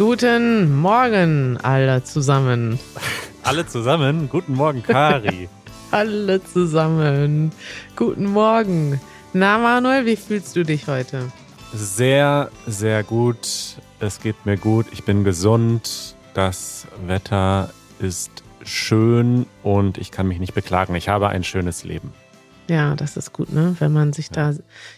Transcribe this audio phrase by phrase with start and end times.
[0.00, 2.80] Guten Morgen, alle zusammen.
[3.42, 4.30] Alle zusammen?
[4.30, 5.50] Guten Morgen, Kari.
[5.90, 7.52] alle zusammen.
[7.96, 8.98] Guten Morgen.
[9.34, 11.30] Na, Manuel, wie fühlst du dich heute?
[11.74, 13.76] Sehr, sehr gut.
[13.98, 14.86] Es geht mir gut.
[14.90, 16.16] Ich bin gesund.
[16.32, 20.94] Das Wetter ist schön und ich kann mich nicht beklagen.
[20.94, 22.14] Ich habe ein schönes Leben.
[22.70, 23.76] Ja, das ist gut, ne?
[23.80, 24.54] Wenn man sich da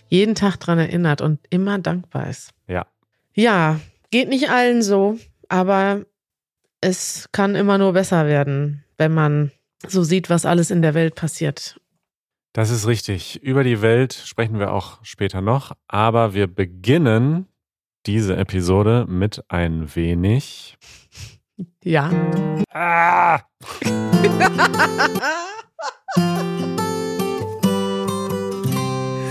[0.08, 2.50] jeden Tag dran erinnert und immer dankbar ist.
[2.68, 2.86] Ja.
[3.34, 3.80] Ja,
[4.12, 6.04] geht nicht allen so, aber
[6.80, 9.50] es kann immer nur besser werden, wenn man
[9.88, 11.80] so sieht, was alles in der Welt passiert.
[12.52, 13.42] Das ist richtig.
[13.42, 17.48] Über die Welt sprechen wir auch später noch, aber wir beginnen
[18.04, 20.76] diese Episode mit ein wenig.
[21.82, 22.10] Ja.
[22.70, 23.40] Ah!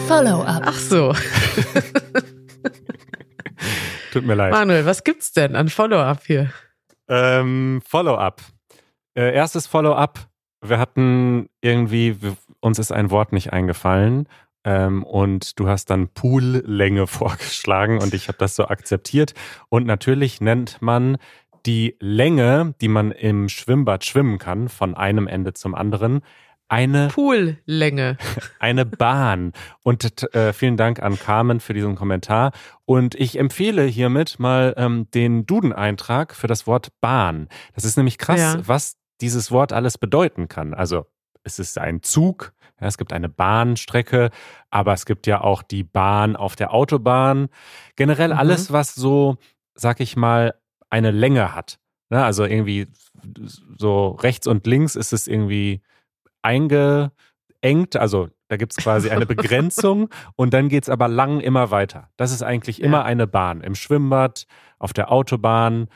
[0.08, 0.64] Follow-up.
[0.66, 1.14] Ach so.
[4.12, 4.52] Tut mir leid.
[4.52, 6.52] Manuel, was gibt's denn an Follow-up hier?
[7.08, 8.42] Ähm, Follow-up.
[9.16, 10.28] Äh, erstes Follow-up.
[10.62, 14.28] Wir hatten irgendwie, wir, uns ist ein Wort nicht eingefallen.
[14.64, 19.34] Ähm, und du hast dann Poollänge vorgeschlagen und ich habe das so akzeptiert.
[19.70, 21.17] Und natürlich nennt man
[21.66, 26.22] die Länge, die man im Schwimmbad schwimmen kann, von einem Ende zum anderen,
[26.72, 28.17] eine Poollänge.
[28.59, 29.52] eine Bahn.
[29.83, 32.52] Und äh, vielen Dank an Carmen für diesen Kommentar.
[32.86, 37.49] Und ich empfehle hiermit mal ähm, den Duden-Eintrag für das Wort Bahn.
[37.75, 38.61] Das ist nämlich krass, Ja.
[38.67, 40.73] was dieses Wort alles bedeuten kann.
[40.73, 41.05] Also
[41.44, 44.30] es ist ein Zug, ja, es gibt eine Bahnstrecke,
[44.69, 47.49] aber es gibt ja auch die Bahn auf der Autobahn.
[47.97, 48.39] Generell Mhm.
[48.39, 49.38] alles, was so,
[49.75, 50.55] sag ich mal,
[50.89, 51.80] eine Länge hat.
[52.09, 52.23] Ne?
[52.23, 52.88] Also irgendwie
[53.77, 55.81] so rechts und links ist es irgendwie
[56.42, 61.71] eingeengt, also da gibt es quasi eine Begrenzung und dann geht es aber lang immer
[61.71, 62.10] weiter.
[62.17, 62.86] Das ist eigentlich Ja.
[62.86, 63.61] immer eine Bahn.
[63.61, 64.45] Im Schwimmbad,
[64.80, 65.88] auf der Autobahn,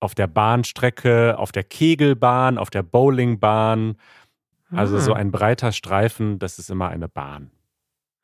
[0.00, 3.96] auf der Bahnstrecke, auf der Kegelbahn, auf der Bowlingbahn.
[4.74, 7.50] Also Ah, so ein breiter Streifen, das ist immer eine Bahn.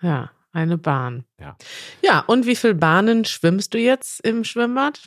[0.00, 1.24] Ja, eine Bahn.
[1.38, 1.56] Ja.
[2.02, 5.04] Ja, und wie viele Bahnen schwimmst du jetzt im Schwimmbad?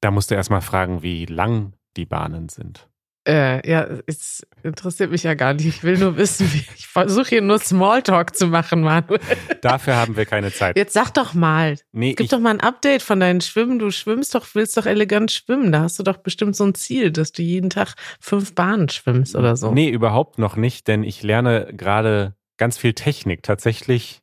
[0.00, 2.88] Da musst du erstmal fragen, wie lang die Bahnen sind.
[3.26, 5.66] Äh, ja, es interessiert mich ja gar nicht.
[5.66, 6.64] Ich will nur wissen, wie.
[6.76, 9.20] Ich versuche hier nur Smalltalk zu machen, Manuel.
[9.60, 10.76] Dafür haben wir keine Zeit.
[10.76, 11.76] Jetzt sag doch mal.
[11.92, 13.78] Nee, Gib doch mal ein Update von deinen Schwimmen.
[13.78, 15.70] Du schwimmst doch, willst doch elegant schwimmen.
[15.72, 19.36] Da hast du doch bestimmt so ein Ziel, dass du jeden Tag fünf Bahnen schwimmst
[19.36, 19.72] oder so.
[19.72, 23.42] Nee, überhaupt noch nicht, denn ich lerne gerade ganz viel Technik.
[23.42, 24.22] Tatsächlich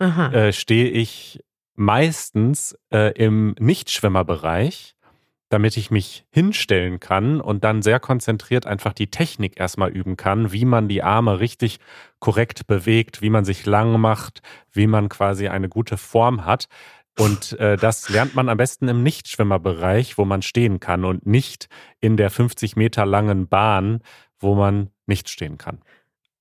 [0.00, 1.40] äh, stehe ich
[1.74, 4.96] meistens äh, im Nichtschwimmerbereich,
[5.50, 10.52] damit ich mich hinstellen kann und dann sehr konzentriert einfach die Technik erstmal üben kann,
[10.52, 11.80] wie man die Arme richtig
[12.20, 16.68] korrekt bewegt, wie man sich lang macht, wie man quasi eine gute Form hat.
[17.18, 21.68] Und äh, das lernt man am besten im Nichtschwimmerbereich, wo man stehen kann und nicht
[22.00, 24.00] in der 50 Meter langen Bahn,
[24.38, 25.80] wo man nicht stehen kann.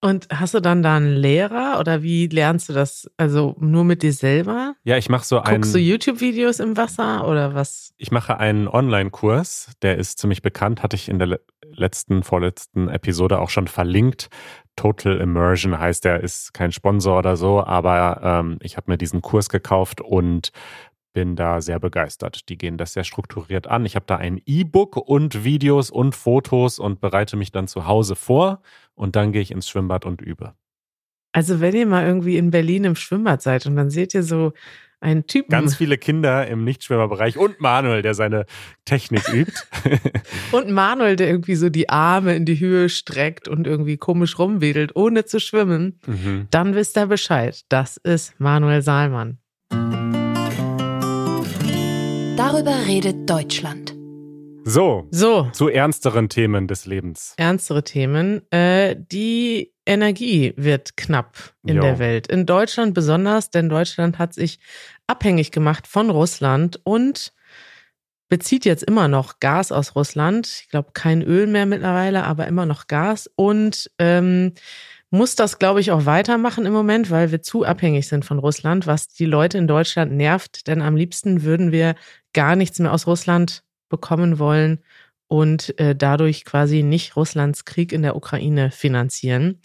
[0.01, 3.09] Und hast du dann da einen Lehrer oder wie lernst du das?
[3.17, 4.75] Also nur mit dir selber?
[4.83, 5.61] Ja, ich mache so einen.
[5.61, 7.93] Guckst du YouTube-Videos im Wasser oder was?
[7.97, 11.41] Ich mache einen Online-Kurs, der ist ziemlich bekannt, hatte ich in der le-
[11.73, 14.29] letzten, vorletzten Episode auch schon verlinkt.
[14.77, 19.21] Total Immersion heißt der, ist kein Sponsor oder so, aber ähm, ich habe mir diesen
[19.21, 20.51] Kurs gekauft und
[21.19, 22.47] bin da sehr begeistert.
[22.47, 23.85] Die gehen das sehr strukturiert an.
[23.85, 28.15] Ich habe da ein E-Book und Videos und Fotos und bereite mich dann zu Hause
[28.15, 28.61] vor
[28.95, 30.53] und dann gehe ich ins Schwimmbad und übe.
[31.33, 34.53] Also wenn ihr mal irgendwie in Berlin im Schwimmbad seid und dann seht ihr so
[35.01, 38.45] einen Typen Ganz viele Kinder im Nichtschwimmerbereich und Manuel, der seine
[38.85, 39.51] Technik übt.
[40.53, 44.95] und Manuel, der irgendwie so die Arme in die Höhe streckt und irgendwie komisch rumwedelt,
[44.95, 46.47] ohne zu schwimmen, mhm.
[46.49, 47.65] dann wisst ihr Bescheid.
[47.67, 49.39] Das ist Manuel Saalmann.
[52.51, 53.93] Darüber redet Deutschland.
[54.63, 57.35] So, So, zu ernsteren Themen des Lebens.
[57.37, 58.41] ernstere Themen.
[58.51, 61.83] Äh, die Energie wird knapp in Jo.
[61.83, 62.25] der Welt.
[62.25, 64.57] In Deutschland besonders, denn Deutschland hat sich
[65.05, 67.33] abhängig gemacht von Russland und
[68.29, 70.47] bezieht jetzt immer noch Gas aus Russland.
[70.63, 73.29] Ich glaube, kein Öl mehr mittlerweile, aber immer noch Gas.
[73.35, 74.53] Und ähm,
[75.11, 78.85] muss das, glaube ich, auch weitermachen im Moment, weil wir zu abhängig sind von Russland,
[78.85, 80.67] was die Leute in Deutschland nervt.
[80.67, 81.95] Denn am liebsten würden wir
[82.33, 84.79] gar nichts mehr aus Russland bekommen wollen
[85.27, 89.61] und äh, dadurch quasi nicht Russlands Krieg in der Ukraine finanzieren.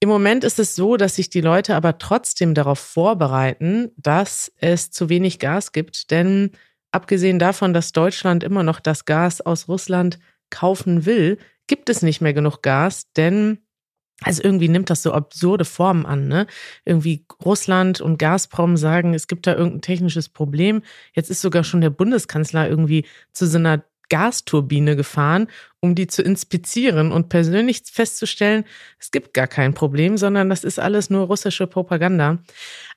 [0.00, 4.90] Im Moment ist es so, dass sich die Leute aber trotzdem darauf vorbereiten, dass es
[4.90, 6.50] zu wenig Gas gibt, denn
[6.90, 10.18] abgesehen davon, dass Deutschland immer noch das Gas aus Russland
[10.50, 13.58] kaufen will, gibt es nicht mehr genug Gas, denn
[14.22, 16.46] also irgendwie nimmt das so absurde Formen an, ne?
[16.84, 20.82] Irgendwie Russland und Gazprom sagen, es gibt da irgendein technisches Problem.
[21.12, 25.48] Jetzt ist sogar schon der Bundeskanzler irgendwie zu so einer Gasturbine gefahren,
[25.80, 28.64] um die zu inspizieren und persönlich festzustellen,
[28.98, 32.38] es gibt gar kein Problem, sondern das ist alles nur russische Propaganda.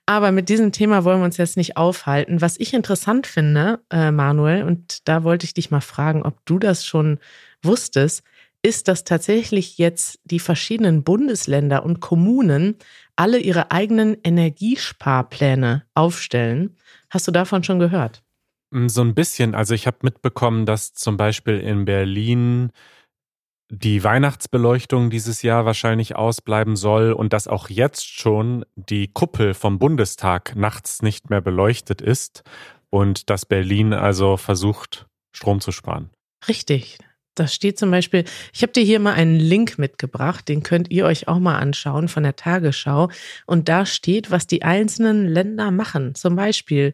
[0.05, 2.41] Aber mit diesem Thema wollen wir uns jetzt nicht aufhalten.
[2.41, 6.59] Was ich interessant finde, äh, Manuel, und da wollte ich dich mal fragen, ob du
[6.59, 7.19] das schon
[7.61, 8.23] wusstest,
[8.63, 12.75] ist, dass tatsächlich jetzt die verschiedenen Bundesländer und Kommunen
[13.15, 16.75] alle ihre eigenen Energiesparpläne aufstellen.
[17.09, 18.23] Hast du davon schon gehört?
[18.71, 19.55] Mm, so ein bisschen.
[19.55, 22.71] Also ich habe mitbekommen, dass zum Beispiel in Berlin
[23.69, 29.77] die Weihnachtsbeleuchtung dieses Jahr wahrscheinlich ausbleiben soll und dass auch jetzt schon die Kuppel vom
[29.77, 32.43] Bundestag nachts nicht mehr beleuchtet ist
[32.89, 36.09] und dass Berlin also versucht, Strom zu sparen.
[36.47, 36.97] Richtig.
[37.39, 41.05] Da steht zum Beispiel, ich habe dir hier mal einen Link mitgebracht, den könnt ihr
[41.05, 43.09] euch auch mal anschauen von der Tagesschau.
[43.45, 46.15] Und da steht, was die einzelnen Länder machen.
[46.15, 46.93] Zum Beispiel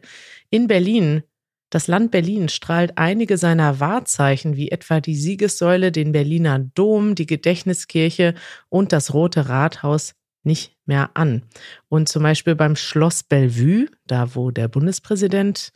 [0.50, 1.22] in Berlin
[1.70, 7.26] das Land Berlin strahlt einige seiner Wahrzeichen, wie etwa die Siegessäule, den Berliner Dom, die
[7.26, 8.34] Gedächtniskirche
[8.68, 10.14] und das Rote Rathaus,
[10.44, 11.42] nicht mehr an.
[11.88, 15.72] Und zum Beispiel beim Schloss Bellevue, da wo der Bundespräsident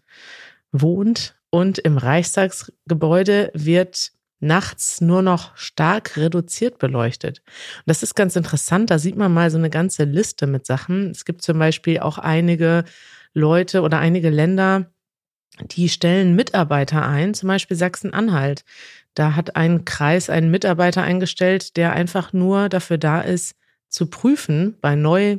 [0.70, 7.42] wohnt, und im Reichstagsgebäude wird nachts nur noch stark reduziert beleuchtet.
[7.78, 11.10] Und das ist ganz interessant, da sieht man mal so eine ganze Liste mit Sachen.
[11.10, 12.84] Es gibt zum Beispiel auch einige
[13.34, 14.92] Leute oder einige Länder,
[15.60, 18.64] die stellen Mitarbeiter ein, zum Beispiel Sachsen-Anhalt.
[19.14, 23.56] Da hat ein Kreis einen Mitarbeiter eingestellt, der einfach nur dafür da ist,
[23.88, 25.38] zu prüfen bei neu,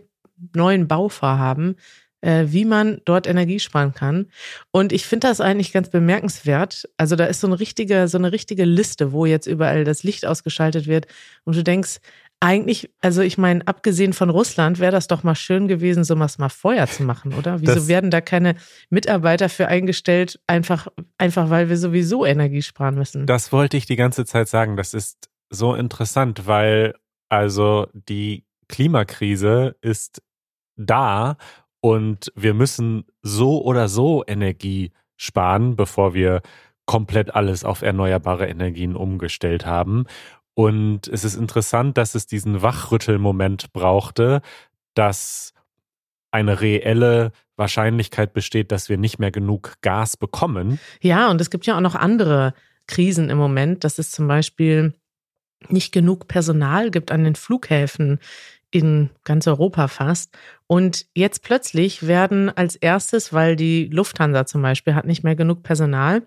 [0.54, 1.76] neuen Bauvorhaben,
[2.22, 4.28] wie man dort Energie sparen kann.
[4.72, 6.90] Und ich finde das eigentlich ganz bemerkenswert.
[6.98, 10.26] Also da ist so eine richtige, so eine richtige Liste, wo jetzt überall das Licht
[10.26, 11.08] ausgeschaltet wird.
[11.46, 12.00] Und du denkst,
[12.42, 16.50] eigentlich, also ich meine, abgesehen von Russland wäre das doch mal schön gewesen, sowas mal
[16.50, 17.60] vorher zu machen, oder?
[17.62, 18.56] Wieso das, werden da keine
[18.90, 20.88] Mitarbeiter für eingestellt, einfach,
[21.18, 23.26] einfach weil wir sowieso Energie sparen müssen?
[23.26, 24.78] Das wollte ich die ganze Zeit sagen.
[24.78, 26.96] Das ist so interessant, weil
[27.28, 30.22] also die Klimakrise ist
[30.78, 31.38] da
[31.82, 36.42] und wir müssen so oder so Energie sparen, bevor wir
[36.86, 40.06] komplett alles auf erneuerbare Energien umgestellt haben.
[40.56, 44.42] Und es ist interessant, dass es diesen Wachrüttelmoment brauchte,
[44.94, 45.54] dass
[46.32, 50.80] eine reelle Wahrscheinlichkeit besteht, dass wir nicht mehr genug Gas bekommen.
[51.02, 52.54] Ja, und es gibt ja auch noch andere
[52.88, 54.94] Krisen im Moment, dass es zum Beispiel
[55.68, 58.20] nicht genug Personal gibt an den Flughäfen
[58.72, 60.38] in ganz Europa fast.
[60.68, 65.64] Und jetzt plötzlich werden als erstes, weil die Lufthansa zum Beispiel hat nicht mehr genug
[65.64, 66.24] Personal,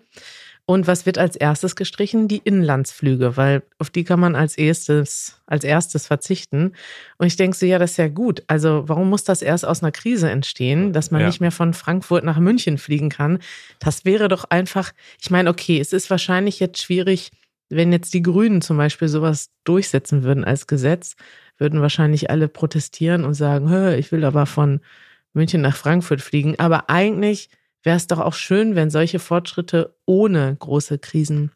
[0.65, 2.29] und was wird als erstes gestrichen?
[2.29, 6.71] Die Inlandsflüge, weil auf die kann man als erstes, als erstes verzichten.
[7.17, 8.43] Und ich denke so, ja, das ist ja gut.
[8.47, 11.27] Also warum muss das erst aus einer Krise entstehen, dass man ja.
[11.27, 13.39] nicht mehr von Frankfurt nach München fliegen kann?
[13.79, 17.31] Das wäre doch einfach, ich meine, okay, es ist wahrscheinlich jetzt schwierig,
[17.67, 21.15] wenn jetzt die Grünen zum Beispiel sowas durchsetzen würden als Gesetz,
[21.57, 24.81] würden wahrscheinlich alle protestieren und sagen, ich will aber von
[25.33, 26.59] München nach Frankfurt fliegen.
[26.59, 27.49] Aber eigentlich
[27.83, 31.51] wäre es doch auch schön, wenn solche Fortschritte ohne große Krisen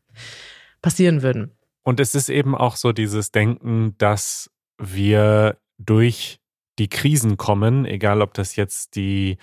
[0.82, 1.52] passieren würden.
[1.84, 6.40] Und es ist eben auch so dieses Denken, dass wir durch
[6.80, 9.38] die Krisen kommen, egal ob das jetzt die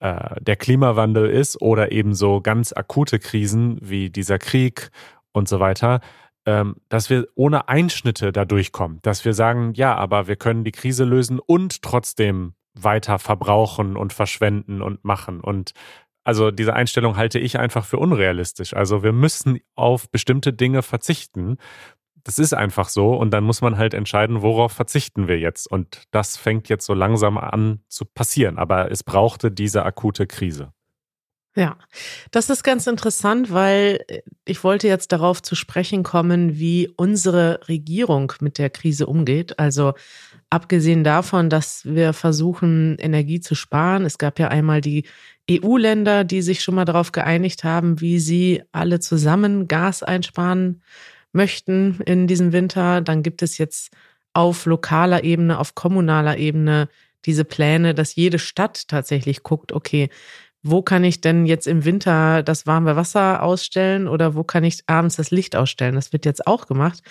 [0.00, 4.90] äh, der Klimawandel ist oder eben so ganz akute Krisen wie dieser Krieg
[5.32, 6.00] und so weiter,
[6.88, 9.00] dass wir ohne Einschnitte da durchkommen.
[9.02, 14.12] Dass wir sagen, ja, aber wir können die Krise lösen und trotzdem weiter verbrauchen und
[14.12, 15.40] verschwenden und machen.
[15.40, 15.72] Und
[16.22, 18.74] also diese Einstellung halte ich einfach für unrealistisch.
[18.74, 21.56] Also wir müssen auf bestimmte Dinge verzichten.
[22.22, 25.70] Das ist einfach so und dann muss man halt entscheiden, worauf verzichten wir jetzt.
[25.70, 28.58] Und das fängt jetzt so langsam an zu passieren.
[28.58, 30.72] Aber es brauchte diese akute Krise.
[31.58, 31.78] Ja,
[32.32, 34.04] das ist ganz interessant, weil
[34.44, 39.58] ich wollte jetzt darauf zu sprechen kommen, wie unsere Regierung mit der Krise umgeht.
[39.58, 39.94] Also
[40.50, 44.04] abgesehen davon, dass wir versuchen, Energie zu sparen.
[44.04, 45.06] Es gab ja einmal die
[45.50, 50.82] EU-Länder, die sich schon mal darauf geeinigt haben, wie sie alle zusammen Gas einsparen
[51.32, 53.00] möchten in diesem Winter.
[53.00, 53.94] Dann gibt es jetzt
[54.34, 56.90] auf lokaler Ebene, auf kommunaler Ebene
[57.24, 60.10] diese Pläne, dass jede Stadt tatsächlich guckt, okay,
[60.68, 64.80] wo kann ich denn jetzt im Winter das warme Wasser ausstellen oder wo kann ich
[64.86, 65.94] abends das Licht ausstellen?
[65.94, 67.02] Das wird jetzt auch gemacht.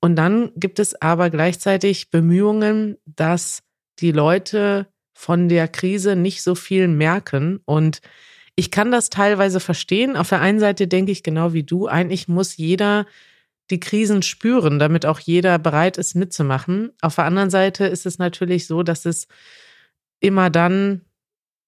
[0.00, 3.62] Und dann gibt es aber gleichzeitig Bemühungen, dass
[4.00, 7.60] die Leute von der Krise nicht so viel merken.
[7.64, 8.00] Und
[8.56, 10.16] ich kann das teilweise verstehen.
[10.16, 13.06] Auf der einen Seite denke ich genau wie du, eigentlich muss jeder
[13.70, 16.90] die Krisen spüren, damit auch jeder bereit ist mitzumachen.
[17.00, 19.28] Auf der anderen Seite ist es natürlich so, dass es
[20.20, 21.05] immer dann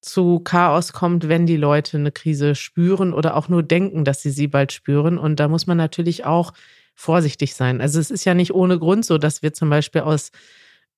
[0.00, 4.30] zu Chaos kommt, wenn die Leute eine Krise spüren oder auch nur denken, dass sie
[4.30, 5.18] sie bald spüren.
[5.18, 6.52] Und da muss man natürlich auch
[6.94, 7.80] vorsichtig sein.
[7.80, 10.30] Also es ist ja nicht ohne Grund so, dass wir zum Beispiel aus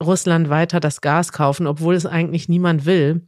[0.03, 3.27] Russland weiter das Gas kaufen, obwohl es eigentlich niemand will.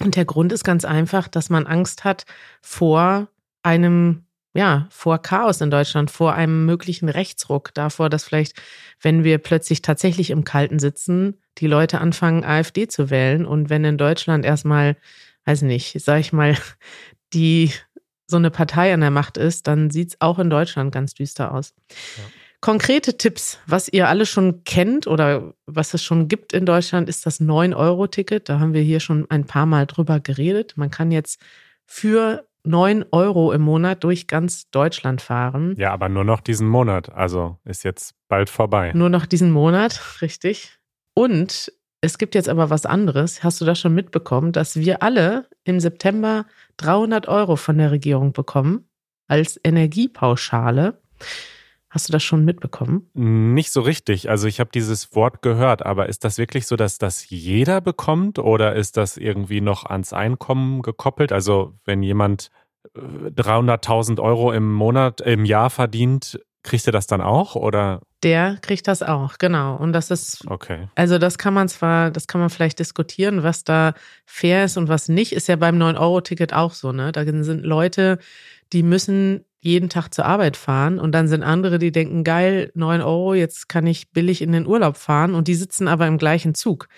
[0.00, 2.24] Und der Grund ist ganz einfach, dass man Angst hat
[2.60, 3.28] vor
[3.62, 4.25] einem,
[4.56, 8.60] ja, vor Chaos in Deutschland, vor einem möglichen Rechtsruck, davor, dass vielleicht,
[9.00, 13.46] wenn wir plötzlich tatsächlich im Kalten sitzen, die Leute anfangen, AfD zu wählen.
[13.46, 14.96] Und wenn in Deutschland erstmal,
[15.44, 16.56] weiß nicht, sag ich mal,
[17.32, 17.70] die
[18.26, 21.54] so eine Partei an der Macht ist, dann sieht es auch in Deutschland ganz düster
[21.54, 21.74] aus.
[21.90, 22.24] Ja.
[22.60, 27.24] Konkrete Tipps, was ihr alle schon kennt oder was es schon gibt in Deutschland, ist
[27.24, 28.48] das 9-Euro-Ticket.
[28.48, 30.72] Da haben wir hier schon ein paar Mal drüber geredet.
[30.76, 31.40] Man kann jetzt
[31.84, 35.74] für 9 Euro im Monat durch ganz Deutschland fahren.
[35.78, 37.12] Ja, aber nur noch diesen Monat.
[37.12, 38.92] Also ist jetzt bald vorbei.
[38.94, 40.78] Nur noch diesen Monat, richtig.
[41.14, 43.42] Und es gibt jetzt aber was anderes.
[43.42, 46.46] Hast du das schon mitbekommen, dass wir alle im September
[46.76, 48.88] 300 Euro von der Regierung bekommen
[49.26, 51.00] als Energiepauschale?
[51.96, 53.08] Hast du das schon mitbekommen?
[53.14, 54.28] Nicht so richtig.
[54.28, 58.38] Also ich habe dieses Wort gehört, aber ist das wirklich so, dass das jeder bekommt
[58.38, 61.32] oder ist das irgendwie noch ans Einkommen gekoppelt?
[61.32, 62.50] Also wenn jemand
[62.94, 68.02] 300.000 äh, Euro im Monat, im Jahr verdient, kriegt er das dann auch oder?
[68.22, 69.76] Der kriegt das auch, genau.
[69.76, 70.88] Und das ist, okay.
[70.96, 73.94] also das kann man zwar, das kann man vielleicht diskutieren, was da
[74.26, 77.12] fair ist und was nicht, ist ja beim 9-Euro-Ticket auch so, ne?
[77.12, 78.18] Da sind Leute,
[78.72, 83.00] die müssen jeden Tag zur Arbeit fahren und dann sind andere, die denken, geil, 9
[83.00, 86.54] Euro, jetzt kann ich billig in den Urlaub fahren und die sitzen aber im gleichen
[86.54, 86.88] Zug.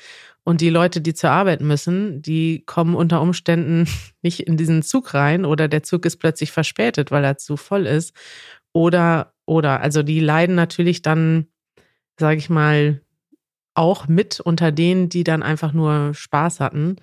[0.44, 3.86] Und die Leute, die zur Arbeit müssen, die kommen unter Umständen
[4.22, 7.86] nicht in diesen Zug rein oder der Zug ist plötzlich verspätet, weil er zu voll
[7.86, 8.14] ist.
[8.72, 11.48] Oder, oder, also die leiden natürlich dann,
[12.18, 13.00] sage ich mal,
[13.74, 16.96] auch mit unter denen, die dann einfach nur Spaß hatten.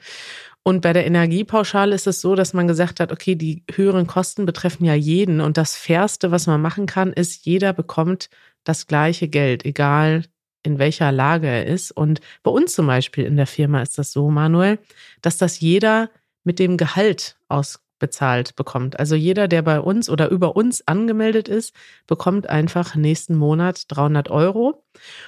[0.68, 4.48] Und bei der Energiepauschale ist es so, dass man gesagt hat, okay, die höheren Kosten
[4.48, 5.40] betreffen ja jeden.
[5.40, 8.32] Und das Fairste, was man machen kann, ist, jeder bekommt
[8.64, 10.24] das gleiche Geld, egal
[10.64, 11.92] in welcher Lage er ist.
[11.92, 14.80] Und bei uns zum Beispiel in der Firma ist das so, Manuel,
[15.22, 16.10] dass das jeder
[16.44, 19.00] mit dem Gehalt aus bezahlt bekommt.
[19.00, 21.74] Also jeder, der bei uns oder über uns angemeldet ist,
[22.08, 24.84] bekommt einfach nächsten Monat 300 Euro.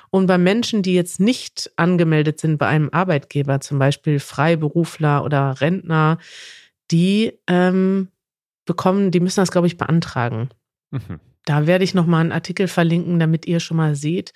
[0.10, 5.62] Und bei Menschen, die jetzt nicht angemeldet sind bei einem Arbeitgeber, zum Beispiel Freiberufler oder
[5.62, 6.18] Rentner,
[6.92, 8.10] die ähm,
[8.66, 10.50] bekommen, die müssen das, glaube ich, beantragen.
[10.92, 11.20] Mhm.
[11.46, 14.34] Da werde ich nochmal einen Artikel verlinken, damit ihr schon mal seht,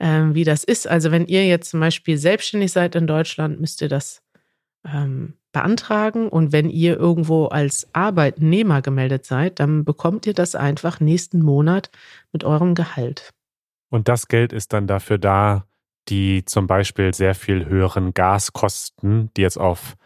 [0.00, 0.88] ähm, wie das ist.
[0.88, 4.22] Also wenn ihr jetzt zum Beispiel selbstständig seid in Deutschland, müsst ihr das
[4.92, 11.00] ähm, beantragen und wenn ihr irgendwo als Arbeitnehmer gemeldet seid, dann bekommt ihr das einfach
[11.00, 11.90] nächsten Monat
[12.32, 13.30] mit eurem Gehalt.
[13.90, 15.66] Und das Geld ist dann dafür da,
[16.08, 19.96] die zum Beispiel sehr viel höheren Gaskosten, die jetzt auf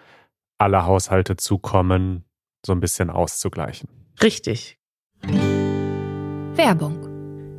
[0.58, 2.24] alle Haushalte zukommen,
[2.64, 3.88] so ein bisschen auszugleichen.
[4.22, 4.78] Richtig.
[6.54, 7.08] Werbung.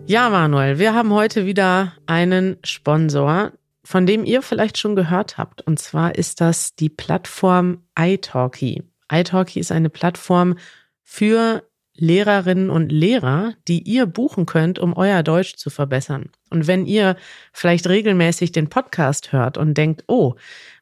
[0.07, 3.51] Ja, Manuel, wir haben heute wieder einen Sponsor,
[3.83, 5.61] von dem ihr vielleicht schon gehört habt.
[5.61, 8.83] Und zwar ist das die Plattform iTalki.
[9.11, 10.57] iTalki ist eine Plattform
[11.03, 11.63] für
[11.95, 16.29] Lehrerinnen und Lehrer, die ihr buchen könnt, um euer Deutsch zu verbessern.
[16.50, 17.15] Und wenn ihr
[17.53, 20.35] vielleicht regelmäßig den Podcast hört und denkt, oh,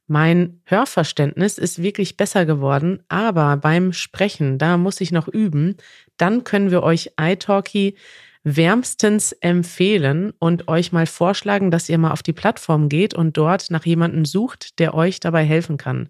[0.08, 5.78] mein Hörverständnis ist wirklich besser geworden, aber beim Sprechen, da muss ich noch üben,
[6.18, 7.96] dann können wir euch iTalki
[8.44, 13.70] wärmstens empfehlen und euch mal vorschlagen, dass ihr mal auf die Plattform geht und dort
[13.70, 16.10] nach jemandem sucht, der euch dabei helfen kann.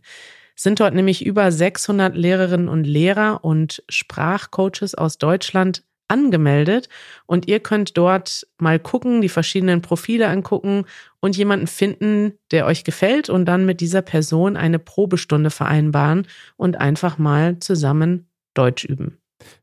[0.56, 6.90] Sind dort nämlich über 600 Lehrerinnen und Lehrer und Sprachcoaches aus Deutschland angemeldet
[7.28, 10.86] und ihr könnt dort mal gucken, die verschiedenen Profile angucken
[11.20, 16.78] und jemanden finden, der euch gefällt und dann mit dieser Person eine Probestunde vereinbaren und
[16.78, 19.20] einfach mal zusammen Deutsch üben.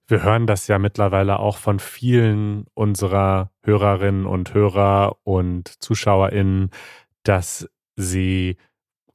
[0.06, 6.70] Wir hören das ja mittlerweile auch von vielen unserer Hörerinnen und Hörer und ZuschauerInnen,
[7.24, 8.56] dass sie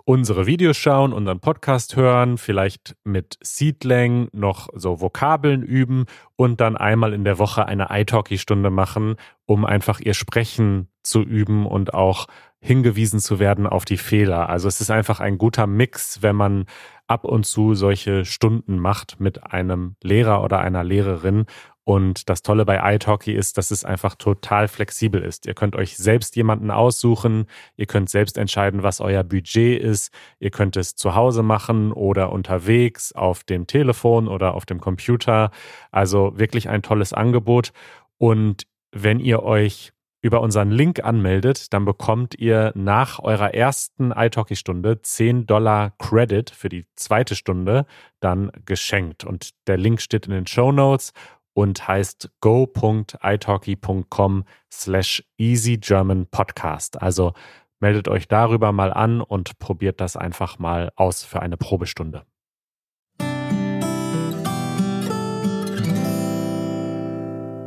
[0.06, 6.76] unsere Videos schauen, unseren Podcast hören, vielleicht mit Seedlang noch so Vokabeln üben und dann
[6.76, 9.16] einmal in der Woche eine iTalki-Stunde machen,
[9.46, 12.28] um einfach ihr Sprechen zu üben und auch
[12.62, 14.50] hingewiesen zu werden auf die Fehler.
[14.50, 16.66] Also es ist einfach ein guter Mix, wenn man
[17.08, 21.46] ab und zu solche Stunden macht mit einem Lehrer oder einer Lehrerin.
[21.84, 25.48] Und das Tolle bei iTalki ist, dass es einfach total flexibel ist.
[25.48, 30.14] Ihr könnt euch selbst jemanden aussuchen, ihr könnt selbst entscheiden, was euer Budget ist.
[30.40, 35.50] Ihr könnt es zu Hause machen oder unterwegs auf dem Telefon oder auf dem Computer.
[35.92, 37.74] Also wirklich ein tolles Angebot.
[38.18, 39.92] Und wenn ihr euch
[40.22, 46.68] über unseren Link anmeldet, dann bekommt ihr nach eurer ersten italki-Stunde 10 Dollar Credit für
[46.70, 47.86] die zweite Stunde
[48.20, 49.24] dann geschenkt.
[49.24, 51.14] Und der Link steht in den Show Notes
[51.54, 57.02] und heißt go.italki.com slash easygermanpodcast.
[57.02, 57.34] Also
[57.80, 62.22] meldet euch darüber mal an und probiert das einfach mal aus für eine Probestunde.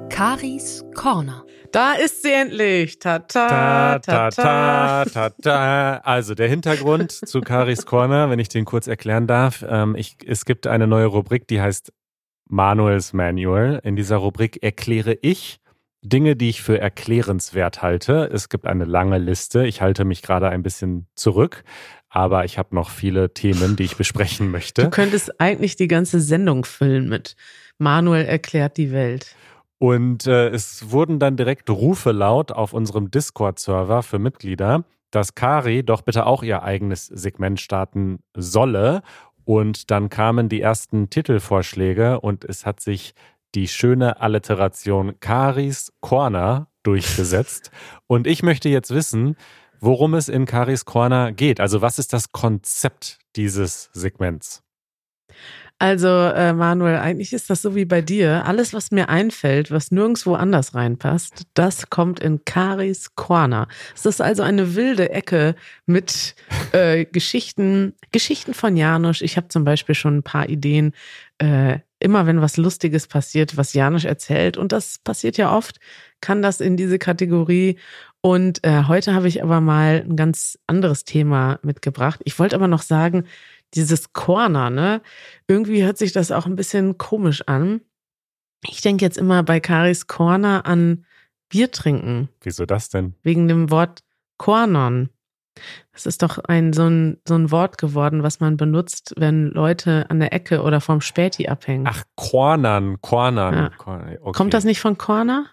[0.09, 1.45] Karis Corner.
[1.75, 3.01] Da ist sie endlich.
[3.01, 5.31] Ta ta ta ta ta.
[5.31, 5.97] ta.
[6.05, 9.65] Also der Hintergrund zu Karis Corner, wenn ich den kurz erklären darf.
[9.69, 11.93] Ähm, ich, es gibt eine neue Rubrik, die heißt
[12.49, 13.81] Manuels Manual.
[13.83, 15.59] In dieser Rubrik erkläre ich
[16.01, 18.31] Dinge, die ich für erklärenswert halte.
[18.33, 19.67] Es gibt eine lange Liste.
[19.67, 21.65] Ich halte mich gerade ein bisschen zurück,
[22.09, 24.85] aber ich habe noch viele Themen, die ich besprechen möchte.
[24.85, 27.35] Du könntest eigentlich die ganze Sendung füllen mit
[27.79, 29.35] Manuel erklärt die Welt.
[29.85, 35.83] Und äh, es wurden dann direkt Rufe laut auf unserem Discord-Server für Mitglieder, dass Kari
[35.83, 39.03] doch bitte auch ihr eigenes Segment starten solle.
[39.45, 43.13] Und dann kamen die ersten Titelvorschläge und es hat sich
[43.55, 47.71] die schöne Alliteration Karis Corner durchgesetzt.
[48.07, 49.37] und ich möchte jetzt wissen,
[49.81, 51.61] worum es in Karis Corner geht.
[51.61, 54.63] Also was ist das Konzept dieses Segments?
[55.81, 58.47] Also, äh, Manuel, eigentlich ist das so wie bei dir.
[58.47, 63.67] Alles, was mir einfällt, was nirgendwo anders reinpasst, das kommt in Karis Corner.
[63.95, 66.37] Es ist also eine wilde Ecke mit
[66.73, 69.21] äh, Geschichten, Geschichten von Janusz.
[69.21, 70.93] Ich habe zum Beispiel schon ein paar Ideen.
[71.39, 75.81] Äh, immer wenn was Lustiges passiert, was Janusz erzählt, und das passiert ja oft,
[76.21, 77.79] kann das in diese Kategorie.
[78.21, 82.21] Und äh, heute habe ich aber mal ein ganz anderes Thema mitgebracht.
[82.25, 83.25] Ich wollte aber noch sagen,
[83.75, 85.03] dieses Corner, ne?
[85.47, 87.81] Irgendwie hört sich das auch ein bisschen komisch an.
[88.67, 91.05] Ich denke jetzt immer bei Karis Corner an
[91.49, 92.29] Bier trinken.
[92.43, 93.15] Wieso das denn?
[93.23, 94.03] Wegen dem Wort
[94.39, 95.11] Cornern.
[95.93, 100.07] Das ist doch ein so, ein so ein Wort geworden, was man benutzt, wenn Leute
[100.09, 101.87] an der Ecke oder vom Späti abhängen.
[101.89, 103.55] Ach, Cornern, Cornern.
[103.55, 103.71] Ja.
[103.79, 104.19] Okay.
[104.33, 105.47] Kommt das nicht von Corner?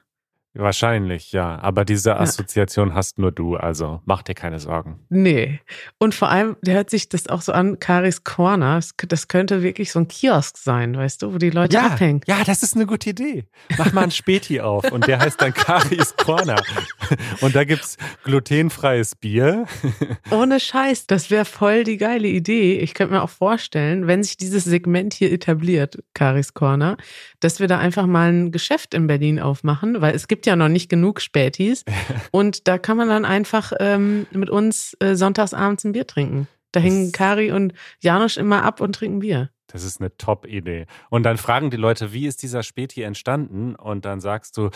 [0.54, 1.60] Wahrscheinlich, ja.
[1.60, 2.96] Aber diese Assoziation ja.
[2.96, 5.00] hast nur du, also mach dir keine Sorgen.
[5.10, 5.62] Nee.
[5.98, 8.82] Und vor allem, der hört sich das auch so an, Karis Corner.
[9.08, 12.22] Das könnte wirklich so ein Kiosk sein, weißt du, wo die Leute ja, abhängen.
[12.28, 13.46] Ja, das ist eine gute Idee.
[13.78, 16.62] Mach mal ein Späti auf und der heißt dann Karis Corner.
[17.42, 19.66] Und da gibt's glutenfreies Bier.
[20.32, 22.80] Ohne Scheiß, das wäre voll die geile Idee.
[22.80, 26.98] Ich könnte mir auch vorstellen, wenn sich dieses Segment hier etabliert, Karis Corner,
[27.42, 30.70] dass wir da einfach mal ein Geschäft in Berlin aufmachen, weil es gibt ja noch
[30.70, 31.84] nicht genug Spätis.
[32.32, 36.48] und da kann man dann einfach ähm, mit uns äh, sonntagsabends ein Bier trinken.
[36.72, 39.50] Da hängen Kari und Janusz immer ab und trinken Bier.
[39.72, 40.86] Das ist eine Top-Idee.
[41.10, 43.76] Und dann fragen die Leute, wie ist dieser Späti entstanden?
[43.76, 44.70] Und dann sagst du,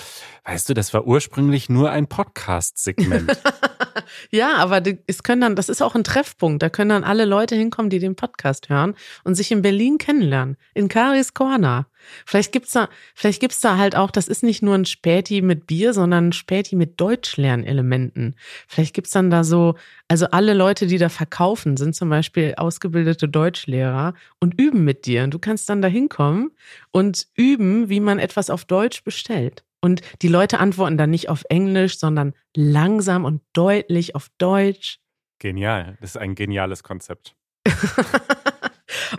[0.45, 3.38] weißt du, das war ursprünglich nur ein Podcast-Segment.
[4.32, 6.63] ja, aber es können dann, das ist auch ein Treffpunkt.
[6.63, 10.56] Da können dann alle Leute hinkommen, die den Podcast hören und sich in Berlin kennenlernen.
[10.73, 11.88] In Karis Corner.
[12.25, 15.67] Vielleicht gibt's da, vielleicht gibt's da halt auch, das ist nicht nur ein Späti mit
[15.67, 18.36] Bier, sondern ein Späti mit Deutschlernelementen.
[18.67, 19.75] Vielleicht gibt's dann da so,
[20.08, 25.23] also alle Leute, die da verkaufen, sind zum Beispiel ausgebildete Deutschlehrer und üben mit dir.
[25.23, 26.51] Und du kannst dann da hinkommen
[26.91, 29.63] und üben, wie man etwas auf Deutsch bestellt.
[29.81, 34.99] Und die Leute antworten dann nicht auf Englisch, sondern langsam und deutlich auf Deutsch.
[35.39, 35.97] Genial.
[36.01, 37.36] Das ist ein geniales Konzept.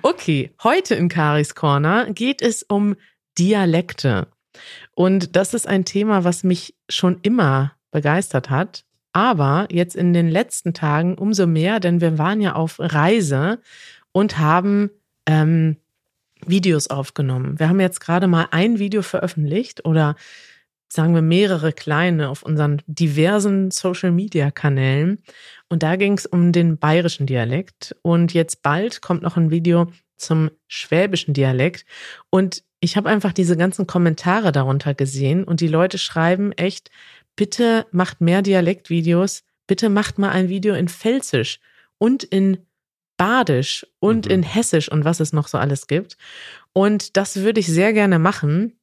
[0.03, 2.96] okay, heute in Karis Corner geht es um
[3.38, 4.29] Dialekte.
[4.94, 8.85] Und das ist ein Thema, was mich schon immer begeistert hat.
[9.12, 13.61] Aber jetzt in den letzten Tagen umso mehr, denn wir waren ja auf Reise
[14.12, 14.90] und haben
[15.27, 15.77] ähm,
[16.44, 17.59] Videos aufgenommen.
[17.59, 20.16] Wir haben jetzt gerade mal ein Video veröffentlicht oder
[20.88, 25.22] sagen wir, mehrere kleine auf unseren diversen Social-Media-Kanälen.
[25.68, 27.96] Und da ging es um den bayerischen Dialekt.
[28.03, 31.85] Und jetzt bald kommt noch ein Video zum schwäbischen Dialekt.
[32.31, 36.90] Und ich habe einfach diese ganzen Kommentare darunter gesehen und die Leute schreiben echt,
[37.35, 41.59] bitte macht mehr Dialektvideos, bitte macht mal ein Video in Pfälzisch
[41.99, 42.59] und in
[43.16, 44.33] Badisch und mhm.
[44.33, 46.16] in Hessisch und was es noch so alles gibt.
[46.72, 48.79] Und das würde ich sehr gerne machen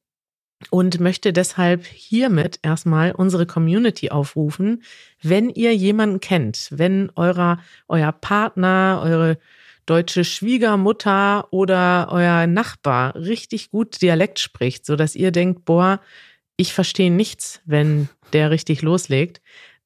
[0.70, 4.82] und möchte deshalb hiermit erstmal unsere Community aufrufen.
[5.22, 9.38] Wenn ihr jemanden kennt, wenn eurer, euer Partner, eure
[9.86, 16.00] deutsche Schwiegermutter oder euer Nachbar richtig gut Dialekt spricht, so dass ihr denkt, boah,
[16.56, 19.40] ich verstehe nichts, wenn der richtig loslegt,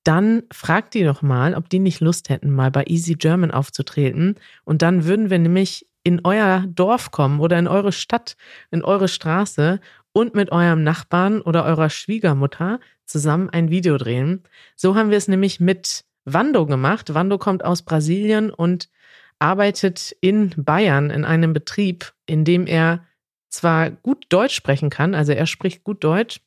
[0.05, 4.37] dann fragt die doch mal, ob die nicht Lust hätten, mal bei Easy German aufzutreten.
[4.65, 8.37] Und dann würden wir nämlich in euer Dorf kommen oder in eure Stadt,
[8.71, 9.81] in eure Straße
[10.19, 14.43] und mit eurem Nachbarn oder eurer Schwiegermutter zusammen ein Video drehen.
[14.75, 17.15] So haben wir es nämlich mit Wando gemacht.
[17.15, 18.89] Wando kommt aus Brasilien und
[19.39, 23.07] arbeitet in Bayern in einem Betrieb, in dem er
[23.49, 26.41] zwar gut Deutsch sprechen kann, also er spricht gut Deutsch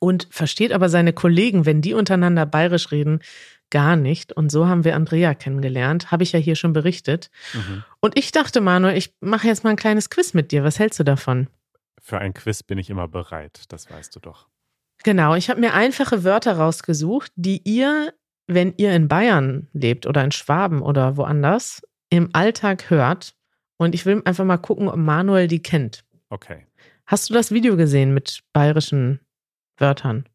[0.00, 3.20] und versteht aber seine Kollegen, wenn die untereinander bayerisch reden,
[3.68, 4.32] gar nicht.
[4.32, 7.30] Und so haben wir Andrea kennengelernt, habe ich ja hier schon berichtet.
[7.52, 7.84] Mhm.
[8.00, 10.64] Und ich dachte, Manuel, ich mache jetzt mal ein kleines Quiz mit dir.
[10.64, 11.48] Was hältst du davon?
[12.08, 14.48] Für ein Quiz bin ich immer bereit, das weißt du doch.
[15.04, 18.14] Genau, ich habe mir einfache Wörter rausgesucht, die ihr,
[18.46, 23.34] wenn ihr in Bayern lebt oder in Schwaben oder woanders, im Alltag hört.
[23.76, 26.06] Und ich will einfach mal gucken, ob Manuel die kennt.
[26.30, 26.66] Okay.
[27.04, 29.20] Hast du das Video gesehen mit bayerischen
[29.76, 30.26] Wörtern?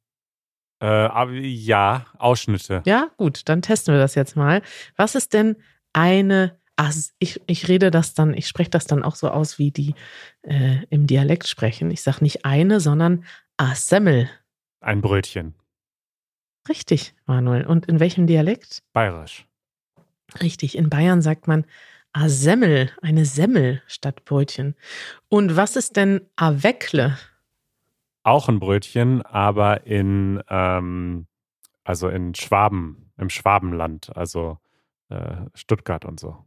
[0.79, 2.83] Äh, ja, Ausschnitte.
[2.86, 4.62] Ja, gut, dann testen wir das jetzt mal.
[4.95, 5.55] Was ist denn
[5.91, 6.55] eine,
[7.19, 9.95] ich, ich rede das dann, ich spreche das dann auch so aus, wie die
[10.41, 11.91] äh, im Dialekt sprechen.
[11.91, 13.25] Ich sage nicht eine, sondern
[13.57, 14.29] a Semmel.
[14.79, 15.53] Ein Brötchen.
[16.67, 17.65] Richtig, Manuel.
[17.65, 18.83] Und in welchem Dialekt?
[18.93, 19.45] Bayerisch.
[20.41, 21.65] Richtig, in Bayern sagt man
[22.13, 24.75] a Semmel, eine Semmel statt Brötchen.
[25.29, 27.17] Und was ist denn a Weckle?
[28.23, 31.27] auch ein Brötchen, aber in, ähm,
[31.83, 34.57] also in Schwaben, im Schwabenland, also
[35.09, 36.43] äh, Stuttgart und so.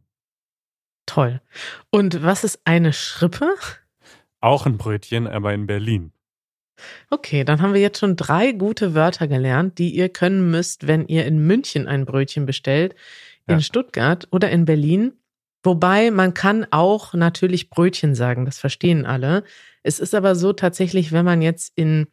[1.07, 1.41] Toll.
[1.89, 3.55] Und was ist eine Schrippe?
[4.39, 6.11] Auch ein Brötchen, aber in Berlin.
[7.09, 11.07] Okay, dann haben wir jetzt schon drei gute Wörter gelernt, die ihr können müsst, wenn
[11.07, 12.93] ihr in München ein Brötchen bestellt,
[13.47, 13.61] in ja.
[13.61, 15.13] Stuttgart oder in Berlin.
[15.63, 19.43] Wobei man kann auch natürlich Brötchen sagen, das verstehen alle.
[19.81, 22.07] Es ist aber so tatsächlich, wenn man jetzt in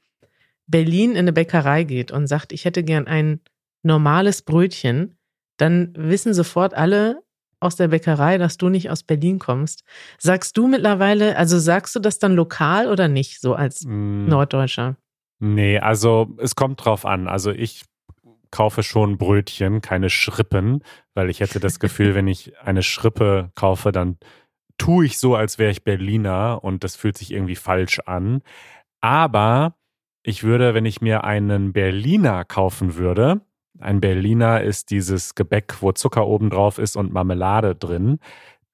[0.67, 3.41] Berlin in eine Bäckerei geht und sagt, ich hätte gern ein
[3.83, 5.19] normales Brötchen,
[5.59, 7.24] dann wissen sofort alle
[7.65, 9.85] aus der Bäckerei, dass du nicht aus Berlin kommst.
[10.19, 14.27] Sagst du mittlerweile, also sagst du das dann lokal oder nicht, so als mm.
[14.27, 14.97] Norddeutscher?
[15.41, 17.29] Nee, also es kommt drauf an.
[17.29, 17.85] Also ich
[18.51, 23.91] kaufe schon Brötchen, keine Schrippen, weil ich hätte das Gefühl, wenn ich eine Schrippe kaufe,
[23.91, 24.19] dann
[24.79, 28.43] tue ich so, als wäre ich Berliner und das fühlt sich irgendwie falsch an.
[29.01, 29.77] Aber
[30.23, 33.41] ich würde, wenn ich mir einen Berliner kaufen würde,
[33.81, 38.19] ein Berliner ist dieses Gebäck, wo Zucker oben drauf ist und Marmelade drin,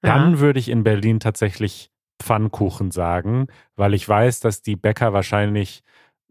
[0.01, 0.39] dann ja.
[0.39, 5.83] würde ich in Berlin tatsächlich Pfannkuchen sagen, weil ich weiß, dass die Bäcker wahrscheinlich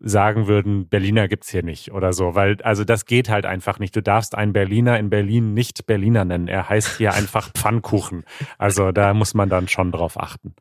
[0.02, 3.94] sagen würden, Berliner gibt's hier nicht oder so, weil also das geht halt einfach nicht.
[3.94, 6.48] Du darfst einen Berliner in Berlin nicht Berliner nennen.
[6.48, 8.24] Er heißt hier einfach Pfannkuchen.
[8.56, 10.54] Also da muss man dann schon drauf achten.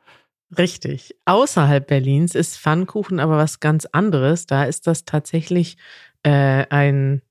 [0.58, 1.16] Richtig.
[1.26, 4.46] Außerhalb Berlins ist Pfannkuchen aber was ganz anderes.
[4.46, 5.78] Da ist das tatsächlich
[6.24, 7.22] äh, ein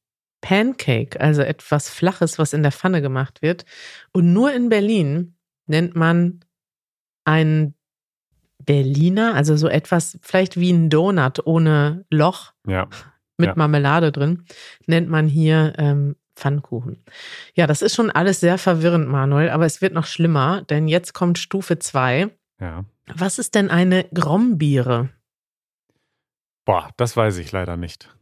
[0.41, 3.65] Pancake, also etwas Flaches, was in der Pfanne gemacht wird.
[4.13, 6.41] Und nur in Berlin nennt man
[7.25, 7.75] einen
[8.65, 12.89] Berliner, also so etwas, vielleicht wie ein Donut ohne Loch ja.
[13.37, 13.55] mit ja.
[13.57, 14.45] Marmelade drin,
[14.87, 17.03] nennt man hier ähm, Pfannkuchen.
[17.55, 21.13] Ja, das ist schon alles sehr verwirrend, Manuel, aber es wird noch schlimmer, denn jetzt
[21.15, 22.31] kommt Stufe 2.
[22.61, 22.85] Ja.
[23.15, 25.11] Was ist denn eine Grombiere?
[26.65, 28.15] Boah, das weiß ich leider nicht.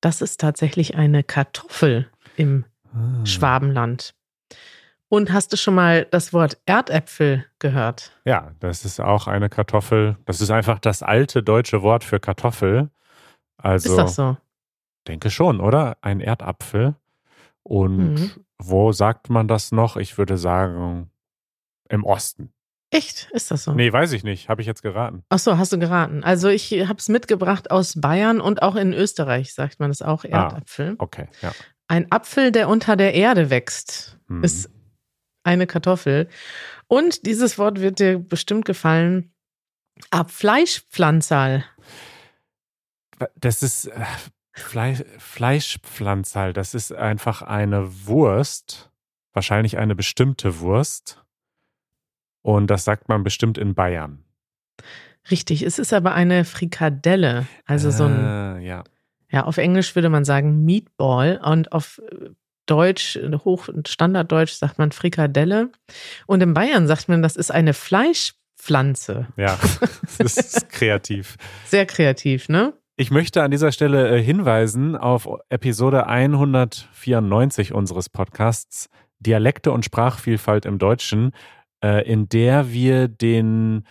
[0.00, 3.24] Das ist tatsächlich eine Kartoffel im ah.
[3.24, 4.14] Schwabenland.
[5.08, 8.12] Und hast du schon mal das Wort Erdäpfel gehört?
[8.24, 10.16] Ja, das ist auch eine Kartoffel.
[10.24, 12.90] Das ist einfach das alte deutsche Wort für Kartoffel.
[13.56, 14.36] Also, ist das so?
[15.08, 15.98] Denke schon, oder?
[16.00, 16.94] Ein Erdapfel.
[17.64, 18.30] Und mhm.
[18.58, 19.96] wo sagt man das noch?
[19.96, 21.10] Ich würde sagen,
[21.88, 22.52] im Osten.
[22.90, 23.30] Echt?
[23.32, 23.72] Ist das so?
[23.72, 24.48] Nee, weiß ich nicht.
[24.48, 25.22] Habe ich jetzt geraten.
[25.28, 26.24] Ach so, hast du geraten.
[26.24, 30.24] Also ich habe es mitgebracht aus Bayern und auch in Österreich sagt man es auch
[30.24, 30.96] ah, Erdapfel.
[30.98, 31.52] Ah, okay, ja.
[31.86, 34.42] Ein Apfel, der unter der Erde wächst, mhm.
[34.42, 34.70] ist
[35.44, 36.28] eine Kartoffel.
[36.88, 39.32] Und dieses Wort wird dir bestimmt gefallen.
[40.10, 41.64] Ab Fleischpflanzal.
[43.36, 44.04] Das ist äh,
[44.52, 46.52] Fleisch, Fleischpflanzal.
[46.52, 48.90] Das ist einfach eine Wurst.
[49.32, 51.22] Wahrscheinlich eine bestimmte Wurst.
[52.42, 54.24] Und das sagt man bestimmt in Bayern.
[55.30, 57.46] Richtig, es ist aber eine Frikadelle.
[57.66, 58.24] Also so ein.
[58.24, 58.84] Äh, ja.
[59.30, 62.00] Ja, auf Englisch würde man sagen Meatball und auf
[62.66, 65.70] Deutsch, Hoch- und Standarddeutsch sagt man Frikadelle.
[66.26, 69.28] Und in Bayern sagt man, das ist eine Fleischpflanze.
[69.36, 69.58] Ja,
[70.18, 71.36] das ist kreativ.
[71.66, 72.72] Sehr kreativ, ne?
[72.96, 78.88] Ich möchte an dieser Stelle äh, hinweisen auf Episode 194 unseres Podcasts
[79.20, 81.32] Dialekte und Sprachvielfalt im Deutschen,
[81.82, 83.84] äh, in der wir den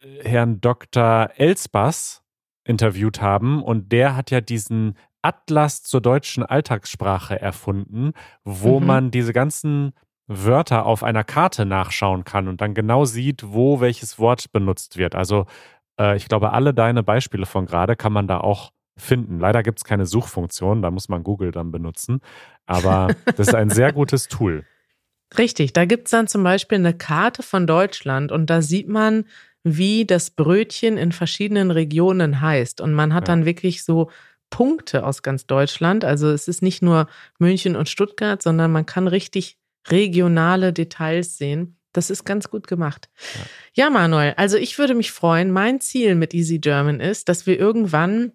[0.00, 1.30] äh, Herrn Dr.
[1.36, 2.22] Elsbass
[2.64, 8.12] interviewt haben und der hat ja diesen Atlas zur deutschen Alltagssprache erfunden,
[8.44, 8.86] wo mhm.
[8.86, 9.92] man diese ganzen
[10.28, 15.14] Wörter auf einer Karte nachschauen kann und dann genau sieht, wo welches Wort benutzt wird.
[15.14, 15.46] Also
[15.98, 19.38] äh, ich glaube, alle deine Beispiele von gerade kann man da auch finden.
[19.38, 22.20] Leider gibt es keine Suchfunktion, da muss man Google dann benutzen.
[22.66, 24.64] Aber das ist ein sehr gutes Tool.
[25.36, 29.24] Richtig, da gibt es dann zum Beispiel eine Karte von Deutschland und da sieht man,
[29.64, 32.80] wie das Brötchen in verschiedenen Regionen heißt.
[32.80, 34.10] Und man hat dann wirklich so
[34.48, 36.04] Punkte aus ganz Deutschland.
[36.04, 37.08] Also es ist nicht nur
[37.40, 39.58] München und Stuttgart, sondern man kann richtig
[39.88, 41.76] regionale Details sehen.
[41.92, 43.08] Das ist ganz gut gemacht.
[43.74, 43.84] Ja.
[43.84, 45.50] ja, Manuel, also ich würde mich freuen.
[45.50, 48.32] Mein Ziel mit Easy German ist, dass wir irgendwann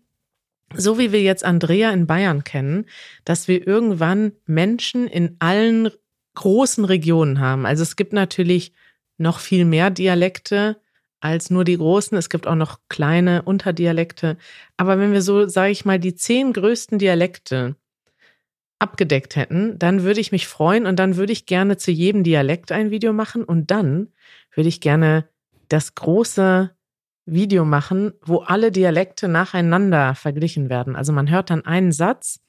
[0.74, 2.86] so wie wir jetzt Andrea in Bayern kennen,
[3.26, 5.92] dass wir irgendwann Menschen in allen
[6.36, 7.66] großen Regionen haben.
[7.66, 8.74] Also es gibt natürlich
[9.18, 10.78] noch viel mehr Dialekte
[11.20, 12.18] als nur die großen.
[12.18, 14.38] Es gibt auch noch kleine Unterdialekte.
[14.78, 17.76] Aber wenn wir so, sage ich mal, die zehn größten Dialekte
[18.80, 22.72] abgedeckt hätten, dann würde ich mich freuen und dann würde ich gerne zu jedem Dialekt
[22.72, 24.08] ein Video machen und dann
[24.56, 25.30] würde ich gerne
[25.70, 26.72] das große
[27.26, 30.96] Video machen, wo alle Dialekte nacheinander verglichen werden.
[30.96, 32.40] Also man hört dann einen Satz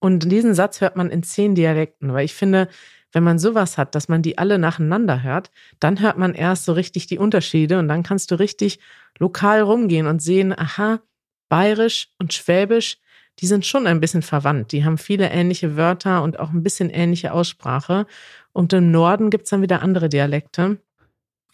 [0.00, 2.68] und diesen Satz hört man in zehn Dialekten, weil ich finde,
[3.12, 6.72] wenn man sowas hat, dass man die alle nacheinander hört, dann hört man erst so
[6.72, 8.80] richtig die Unterschiede und dann kannst du richtig
[9.18, 11.00] lokal rumgehen und sehen, aha,
[11.48, 12.98] bayerisch und schwäbisch,
[13.40, 14.72] die sind schon ein bisschen verwandt.
[14.72, 18.06] Die haben viele ähnliche Wörter und auch ein bisschen ähnliche Aussprache.
[18.52, 20.78] Und im Norden gibt es dann wieder andere Dialekte.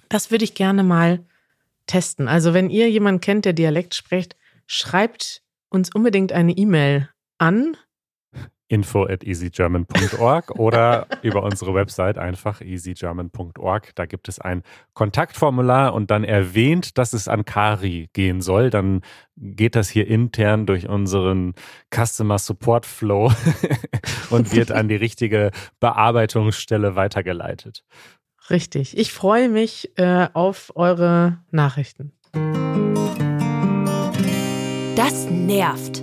[0.08, 1.24] Das würde ich gerne mal
[1.86, 2.28] testen.
[2.28, 7.76] Also wenn ihr jemanden kennt, der Dialekt spricht, schreibt uns unbedingt eine E-Mail an
[8.68, 13.94] info at easygerman.org oder über unsere Website einfach easygerman.org.
[13.94, 14.62] Da gibt es ein
[14.94, 18.70] Kontaktformular und dann erwähnt, dass es an Kari gehen soll.
[18.70, 19.02] Dann
[19.36, 21.54] geht das hier intern durch unseren
[21.94, 23.32] Customer Support Flow
[24.30, 25.50] und wird an die richtige
[25.80, 27.84] Bearbeitungsstelle weitergeleitet.
[28.50, 28.96] Richtig.
[28.96, 32.12] Ich freue mich äh, auf eure Nachrichten.
[34.94, 36.02] Das nervt.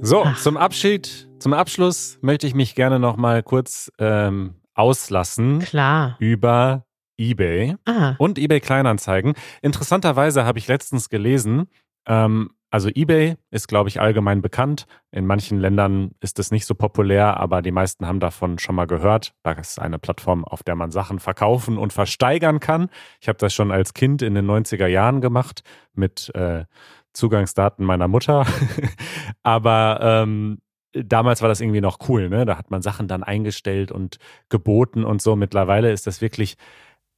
[0.00, 0.38] So, Ach.
[0.40, 5.58] zum Abschied, zum Abschluss möchte ich mich gerne noch mal kurz ähm, auslassen.
[5.58, 6.16] Klar.
[6.18, 6.86] Über
[7.18, 8.14] eBay ah.
[8.16, 9.34] und eBay Kleinanzeigen.
[9.60, 11.66] Interessanterweise habe ich letztens gelesen,
[12.06, 14.86] ähm, also eBay ist, glaube ich, allgemein bekannt.
[15.10, 18.86] In manchen Ländern ist es nicht so populär, aber die meisten haben davon schon mal
[18.86, 19.34] gehört.
[19.42, 22.88] Das ist eine Plattform, auf der man Sachen verkaufen und versteigern kann.
[23.20, 26.64] Ich habe das schon als Kind in den 90er Jahren gemacht mit äh,
[27.12, 28.46] Zugangsdaten meiner Mutter.
[29.42, 30.58] aber ähm,
[30.94, 32.44] damals war das irgendwie noch cool, ne?
[32.44, 35.36] Da hat man Sachen dann eingestellt und geboten und so.
[35.36, 36.56] Mittlerweile ist das wirklich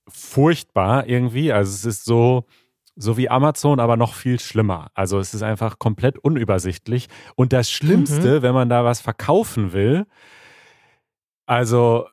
[0.08, 1.52] furchtbar irgendwie.
[1.52, 2.46] Also es ist so
[2.96, 4.90] so wie Amazon, aber noch viel schlimmer.
[4.94, 7.08] Also es ist einfach komplett unübersichtlich.
[7.34, 8.42] Und das Schlimmste, mhm.
[8.42, 10.06] wenn man da was verkaufen will,
[11.44, 12.06] also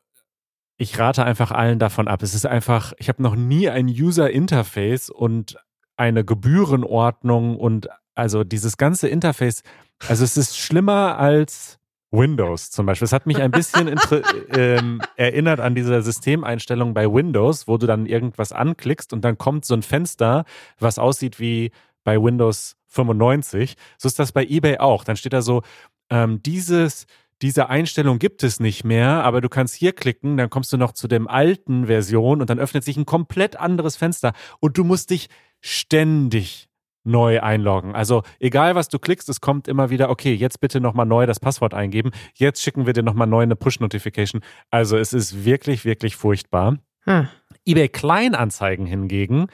[0.77, 2.21] ich rate einfach allen davon ab.
[2.21, 5.57] Es ist einfach, ich habe noch nie ein User Interface und
[5.95, 9.63] eine Gebührenordnung und also dieses ganze Interface,
[10.07, 11.79] also es ist schlimmer als
[12.11, 13.05] Windows zum Beispiel.
[13.05, 13.93] Es hat mich ein bisschen
[14.55, 19.65] ähm, erinnert an diese Systemeinstellung bei Windows, wo du dann irgendwas anklickst und dann kommt
[19.65, 20.45] so ein Fenster,
[20.79, 21.71] was aussieht wie
[22.03, 23.75] bei Windows 95.
[23.97, 25.03] So ist das bei eBay auch.
[25.03, 25.63] Dann steht da so,
[26.09, 27.07] ähm, dieses
[27.41, 30.93] diese Einstellung gibt es nicht mehr, aber du kannst hier klicken, dann kommst du noch
[30.93, 35.09] zu dem alten Version und dann öffnet sich ein komplett anderes Fenster und du musst
[35.09, 35.27] dich
[35.59, 36.69] ständig
[37.03, 37.95] neu einloggen.
[37.95, 41.39] Also egal, was du klickst, es kommt immer wieder, okay, jetzt bitte nochmal neu das
[41.39, 42.11] Passwort eingeben.
[42.33, 44.41] Jetzt schicken wir dir nochmal neu eine Push-Notification.
[44.69, 46.77] Also es ist wirklich, wirklich furchtbar.
[47.05, 47.27] Hm.
[47.65, 49.47] eBay Kleinanzeigen hingegen,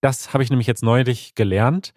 [0.00, 1.92] das habe ich nämlich jetzt neulich gelernt,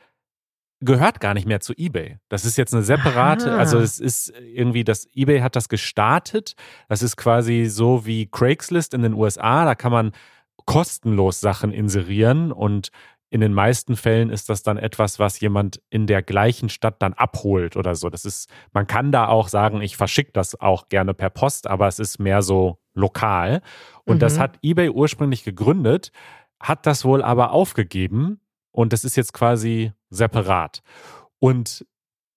[0.79, 2.17] gehört gar nicht mehr zu eBay.
[2.29, 3.57] Das ist jetzt eine separate, Aha.
[3.57, 6.55] also es ist irgendwie, das eBay hat das gestartet.
[6.87, 9.65] Das ist quasi so wie Craigslist in den USA.
[9.65, 10.11] Da kann man
[10.65, 12.89] kostenlos Sachen inserieren und
[13.29, 17.13] in den meisten Fällen ist das dann etwas, was jemand in der gleichen Stadt dann
[17.13, 18.09] abholt oder so.
[18.09, 21.87] Das ist, man kann da auch sagen, ich verschicke das auch gerne per Post, aber
[21.87, 23.61] es ist mehr so lokal.
[24.05, 24.19] Und mhm.
[24.19, 26.11] das hat eBay ursprünglich gegründet,
[26.59, 28.39] hat das wohl aber aufgegeben
[28.71, 30.81] und das ist jetzt quasi separat.
[31.39, 31.85] Und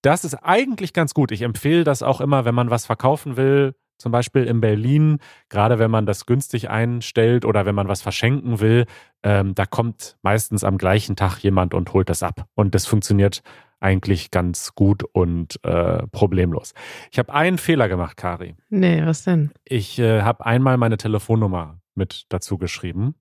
[0.03, 1.31] das ist eigentlich ganz gut.
[1.31, 5.79] Ich empfehle das auch immer, wenn man was verkaufen will, zum Beispiel in Berlin, gerade
[5.79, 8.87] wenn man das günstig einstellt oder wenn man was verschenken will,
[9.23, 12.47] ähm, da kommt meistens am gleichen Tag jemand und holt das ab.
[12.55, 13.43] Und das funktioniert
[13.81, 16.75] eigentlich ganz gut und äh, problemlos.
[17.11, 18.55] Ich habe einen Fehler gemacht, Kari.
[18.69, 19.51] Nee, was denn?
[19.65, 23.15] Ich äh, habe einmal meine Telefonnummer mit dazu geschrieben,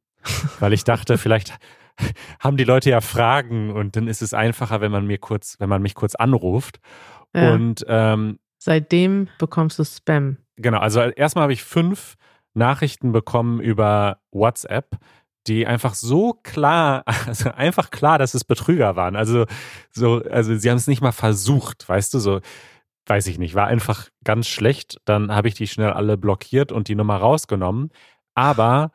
[0.59, 1.57] weil ich dachte, vielleicht
[2.39, 5.69] haben die Leute ja Fragen und dann ist es einfacher, wenn man mir kurz, wenn
[5.69, 6.79] man mich kurz anruft.
[7.33, 7.53] Ja.
[7.53, 10.37] Und ähm, seitdem bekommst du Spam.
[10.61, 12.15] Genau, also erstmal habe ich fünf
[12.53, 14.97] Nachrichten bekommen über WhatsApp,
[15.47, 19.15] die einfach so klar, also einfach klar, dass es Betrüger waren.
[19.15, 19.45] Also
[19.91, 22.41] so, also sie haben es nicht mal versucht, weißt du, so
[23.07, 24.97] weiß ich nicht, war einfach ganz schlecht.
[25.05, 27.89] Dann habe ich die schnell alle blockiert und die Nummer rausgenommen.
[28.35, 28.91] Aber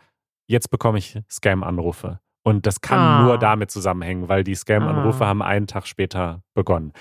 [0.47, 2.21] jetzt bekomme ich Scam-Anrufe.
[2.45, 3.23] Und das kann Ah.
[3.25, 5.29] nur damit zusammenhängen, weil die Scam-Anrufe Ah.
[5.29, 6.93] haben einen Tag später begonnen.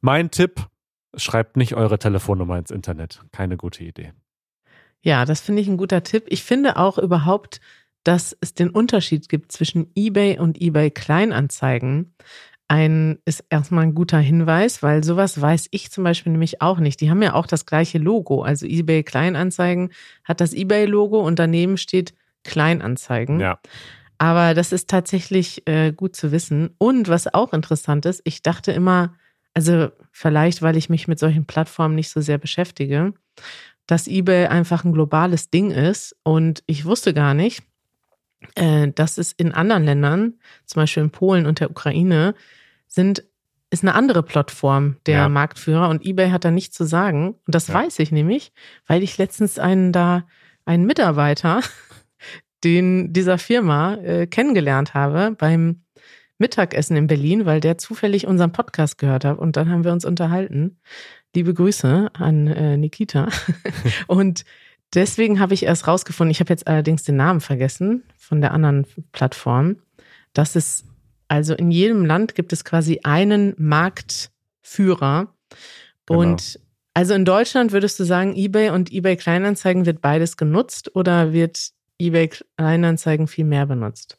[0.00, 0.66] Mein Tipp,
[1.16, 3.22] schreibt nicht eure Telefonnummer ins Internet.
[3.32, 4.12] Keine gute Idee.
[5.00, 6.24] Ja, das finde ich ein guter Tipp.
[6.28, 7.60] Ich finde auch überhaupt,
[8.04, 12.14] dass es den Unterschied gibt zwischen eBay und eBay Kleinanzeigen.
[12.68, 17.00] Ein ist erstmal ein guter Hinweis, weil sowas weiß ich zum Beispiel nämlich auch nicht.
[17.00, 18.42] Die haben ja auch das gleiche Logo.
[18.42, 19.90] Also eBay Kleinanzeigen
[20.24, 23.40] hat das eBay-Logo und daneben steht Kleinanzeigen.
[23.40, 23.58] Ja.
[24.18, 26.74] Aber das ist tatsächlich äh, gut zu wissen.
[26.78, 29.14] Und was auch interessant ist, ich dachte immer,
[29.54, 33.12] also vielleicht, weil ich mich mit solchen Plattformen nicht so sehr beschäftige,
[33.86, 36.14] dass eBay einfach ein globales Ding ist.
[36.22, 37.62] Und ich wusste gar nicht,
[38.54, 40.34] äh, dass es in anderen Ländern,
[40.66, 42.34] zum Beispiel in Polen und der Ukraine,
[42.86, 43.24] sind,
[43.70, 45.28] ist eine andere Plattform der Ja.
[45.28, 47.30] Marktführer und eBay hat da nichts zu sagen.
[47.46, 47.74] Und das Ja.
[47.74, 48.52] weiß ich nämlich,
[48.86, 50.26] weil ich letztens einen da,
[50.64, 51.60] einen Mitarbeiter,
[52.64, 55.82] den dieser Firma äh, kennengelernt habe beim
[56.38, 60.04] Mittagessen in Berlin, weil der zufällig unseren Podcast gehört hat und dann haben wir uns
[60.04, 60.78] unterhalten.
[61.34, 63.28] Liebe Grüße an äh, Nikita.
[64.06, 64.44] und
[64.94, 68.86] deswegen habe ich erst rausgefunden, ich habe jetzt allerdings den Namen vergessen von der anderen
[69.12, 69.76] Plattform,
[70.32, 70.84] dass es
[71.28, 75.34] also in jedem Land gibt es quasi einen Marktführer.
[76.06, 76.20] Genau.
[76.20, 76.58] Und
[76.94, 81.70] also in Deutschland würdest du sagen, eBay und eBay Kleinanzeigen wird beides genutzt oder wird
[82.00, 84.18] eBay Kleinanzeigen viel mehr benutzt?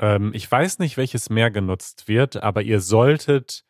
[0.00, 3.64] Ähm, ich weiß nicht, welches mehr genutzt wird, aber ihr solltet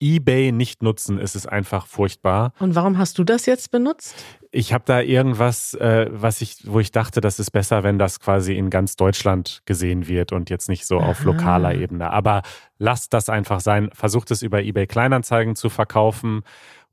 [0.00, 1.18] eBay nicht nutzen.
[1.18, 2.52] Es ist einfach furchtbar.
[2.58, 4.14] Und warum hast du das jetzt benutzt?
[4.50, 8.20] Ich habe da irgendwas, äh, was ich, wo ich dachte, das ist besser, wenn das
[8.20, 11.24] quasi in ganz Deutschland gesehen wird und jetzt nicht so auf Aha.
[11.24, 12.10] lokaler Ebene.
[12.10, 12.42] Aber
[12.78, 13.88] lasst das einfach sein.
[13.94, 16.42] Versucht es über eBay Kleinanzeigen zu verkaufen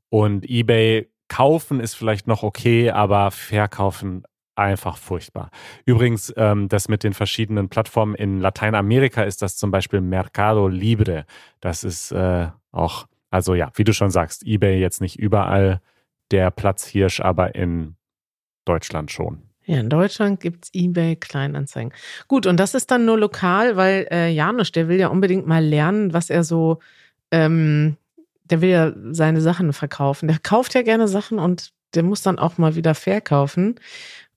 [0.08, 4.24] und eBay kaufen ist vielleicht noch okay, aber verkaufen
[4.62, 5.50] einfach furchtbar.
[5.84, 11.26] Übrigens, ähm, das mit den verschiedenen Plattformen in Lateinamerika ist das zum Beispiel Mercado Libre.
[11.60, 15.80] Das ist äh, auch, also ja, wie du schon sagst, eBay jetzt nicht überall
[16.30, 17.96] der Platzhirsch, aber in
[18.64, 19.42] Deutschland schon.
[19.64, 21.92] Ja, in Deutschland gibt's eBay Kleinanzeigen.
[22.26, 25.64] Gut, und das ist dann nur lokal, weil äh, Janusz, der will ja unbedingt mal
[25.64, 26.80] lernen, was er so,
[27.30, 27.96] ähm,
[28.44, 30.26] der will ja seine Sachen verkaufen.
[30.28, 33.76] Der kauft ja gerne Sachen und der muss dann auch mal wieder verkaufen.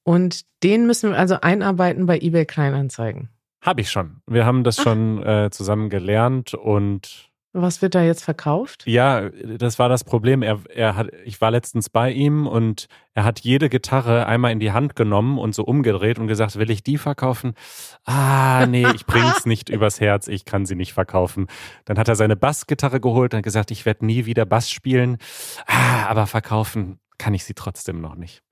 [0.05, 3.29] Und den müssen wir also einarbeiten bei eBay Kleinanzeigen.
[3.61, 4.21] Habe ich schon.
[4.27, 8.83] Wir haben das schon äh, zusammen gelernt und Was wird da jetzt verkauft?
[8.85, 10.43] ja, das war das Problem.
[10.43, 14.59] Er, er hat, ich war letztens bei ihm und er hat jede Gitarre einmal in
[14.59, 17.55] die Hand genommen und so umgedreht und gesagt, will ich die verkaufen?
[18.03, 21.47] Ah, nee, ich bring's nicht übers Herz, ich kann sie nicht verkaufen.
[21.85, 25.17] Dann hat er seine Bassgitarre geholt und hat gesagt, ich werde nie wieder Bass spielen.
[25.65, 28.43] Ah, aber verkaufen kann ich sie trotzdem noch nicht.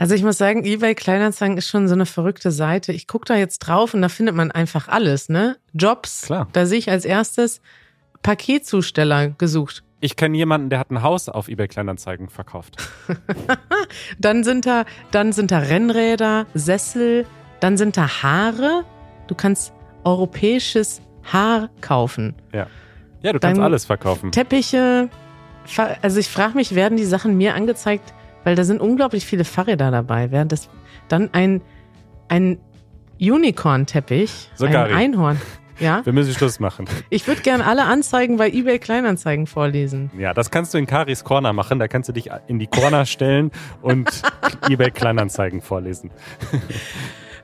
[0.00, 2.92] Also ich muss sagen, eBay Kleinanzeigen ist schon so eine verrückte Seite.
[2.92, 5.56] Ich gucke da jetzt drauf und da findet man einfach alles, ne?
[5.74, 6.46] Jobs, Klar.
[6.52, 7.60] da sehe ich als erstes
[8.22, 9.82] Paketzusteller gesucht.
[10.00, 12.76] Ich kenne jemanden, der hat ein Haus auf eBay Kleinanzeigen verkauft.
[14.20, 17.26] Dann sind da, dann sind da Rennräder, Sessel,
[17.58, 18.84] dann sind da Haare.
[19.26, 19.72] Du kannst
[20.04, 22.34] europäisches Haar kaufen.
[22.52, 22.66] Ja,
[23.22, 24.30] du kannst Dann- alles verkaufen.
[24.30, 25.08] Teppiche.
[26.02, 29.90] Also ich frage mich, werden die Sachen mir angezeigt, weil da sind unglaublich viele Fahrräder
[29.90, 30.30] dabei.
[30.30, 30.68] Während das
[31.08, 31.60] dann ein,
[32.28, 32.58] ein
[33.20, 34.92] Unicorn-Teppich, So, ein Gary.
[34.94, 35.40] Einhorn.
[35.80, 36.86] Ja, Wir müssen Schluss machen.
[37.08, 40.10] ich würde gerne alle Anzeigen bei eBay Kleinanzeigen vorlesen.
[40.18, 41.78] Ja, das kannst du in Karis Corner machen.
[41.78, 44.10] Da kannst du dich in die Corner stellen und
[44.68, 46.10] eBay Kleinanzeigen vorlesen.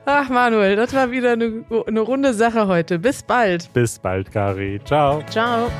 [0.05, 2.99] Ach Manuel, das war wieder eine, eine runde Sache heute.
[2.99, 3.71] Bis bald.
[3.73, 4.81] Bis bald, Kari.
[4.83, 5.23] Ciao.
[5.29, 5.71] Ciao.